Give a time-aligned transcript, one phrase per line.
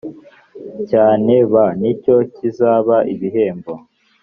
[0.89, 3.73] cyane b ni cyo kizaba ibihembo